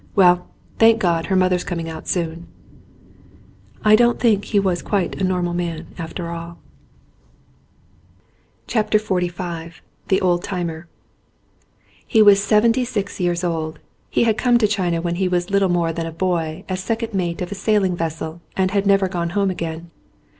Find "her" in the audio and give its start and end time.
1.27-1.35